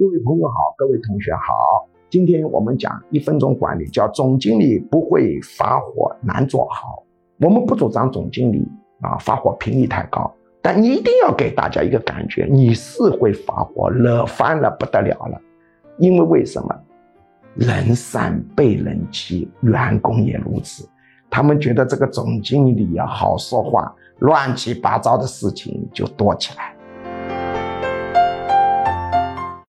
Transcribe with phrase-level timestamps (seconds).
[0.00, 7.04] 各位朋友好各位同学好今天我们讲一分钟管理叫总经理不会发火难做好。
[7.38, 8.66] 我们不主张总经理
[9.02, 10.32] 啊发火频率太高
[10.62, 15.38] 但你一定要给大家一个感觉你是会发火惹翻了不得了了。
[15.98, 16.74] 因为为什么？
[17.54, 20.88] 人善被人欺员工也如此。
[21.28, 26.74] 他们觉得这个总经理啊好说话乱七八糟的事情就多起来